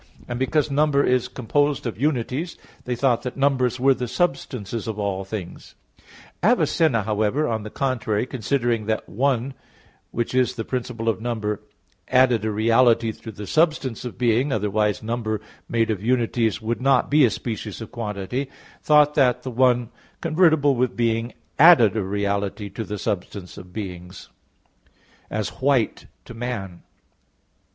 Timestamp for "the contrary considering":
7.61-8.87